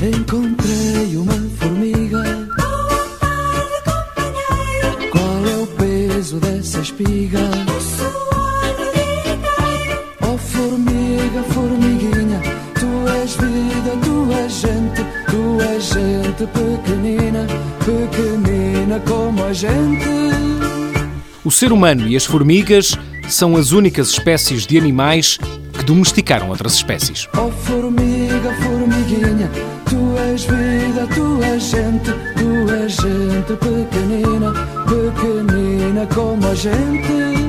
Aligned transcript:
Encontrei 0.00 1.16
uma 1.18 1.34
formiga. 1.58 2.24
Qual 5.12 5.46
é 5.46 5.56
o 5.58 5.66
peso 5.66 6.40
dessa 6.40 6.80
espiga? 6.80 7.38
Oh 10.22 10.38
formiga, 10.38 11.42
formiguinha, 11.52 12.40
tu 12.80 13.06
és 13.10 13.36
vida, 13.36 13.96
tu 14.02 14.32
és 14.32 14.52
gente, 14.52 15.04
tu 15.30 15.60
és 15.60 15.84
gente 16.34 16.46
pequenina, 16.48 17.46
pequenina 17.84 19.00
como 19.00 19.44
a 19.44 19.52
gente. 19.52 20.04
O 21.44 21.50
ser 21.50 21.72
humano 21.72 22.08
e 22.08 22.16
as 22.16 22.24
formigas 22.24 22.98
são 23.28 23.56
as 23.56 23.70
únicas 23.70 24.08
espécies 24.08 24.66
de 24.66 24.76
animais 24.76 25.38
que 25.72 25.84
domesticaram 25.84 26.48
outras 26.48 26.74
espécies. 26.74 27.28
Oh 27.36 27.50
formiga, 27.50 28.52
formiguinha, 28.62 29.50
tu 29.88 30.18
és 30.18 30.44
vida, 30.44 31.06
tu 31.14 31.42
és 31.42 31.62
gente, 31.62 32.10
tu 32.36 32.72
és 32.72 32.92
gente 32.92 33.52
pequenina, 33.60 34.52
pequenina 34.86 36.06
como 36.12 36.46
a 36.48 36.54
gente. 36.54 37.43